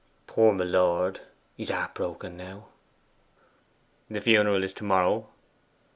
Poor 0.25 0.51
my 0.51 0.63
lord, 0.63 1.19
he's 1.55 1.69
heart 1.69 1.93
broken 1.93 2.35
now!' 2.35 2.65
'The 4.09 4.19
funeral 4.21 4.63
is 4.63 4.73
to 4.73 4.83
morrow? 4.83 5.29